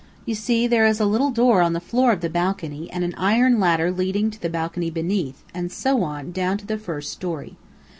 You 0.25 0.33
see 0.33 0.65
there 0.65 0.87
is 0.87 0.99
a 0.99 1.05
little 1.05 1.29
door 1.29 1.61
in 1.61 1.73
the 1.73 1.79
floor 1.79 2.11
of 2.11 2.21
the 2.21 2.29
balcony 2.31 2.89
and 2.91 3.03
an 3.03 3.13
iron 3.19 3.59
ladder 3.59 3.91
leading 3.91 4.31
to 4.31 4.41
the 4.41 4.49
balcony 4.49 4.89
beneath, 4.89 5.43
and 5.53 5.71
so 5.71 6.01
on, 6.01 6.31
down 6.31 6.57
to 6.57 6.65
the 6.65 6.79
first 6.79 7.11
story." 7.11 7.55